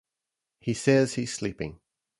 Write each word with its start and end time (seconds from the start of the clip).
He 0.61 0.73
says 0.73 1.13
he's 1.13 1.31
sleeping. 1.31 1.79